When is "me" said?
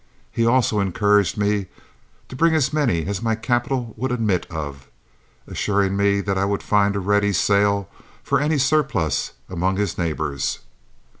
1.37-1.67, 5.95-6.21